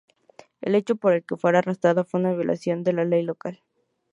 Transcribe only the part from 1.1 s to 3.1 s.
el que fue arrestada fue una violación de la